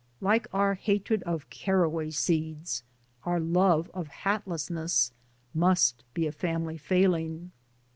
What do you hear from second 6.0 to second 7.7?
be a family failing.